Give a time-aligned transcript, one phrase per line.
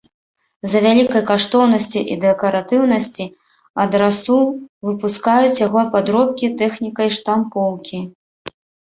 [0.67, 3.25] З-за вялікай каштоўнасці і дэкаратыўнасці
[3.83, 4.37] адрасу
[4.89, 7.99] выпускаюць яго падробкі тэхнікай штампоўкі.